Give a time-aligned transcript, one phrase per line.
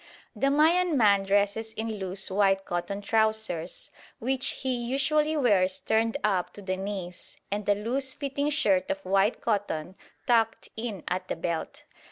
[0.35, 6.53] The Mayan man dresses in loose white cotton trousers, which he usually wears turned up
[6.53, 9.93] to the knees, and a loose fitting shirt of white cotton
[10.25, 11.83] tucked in at the belt.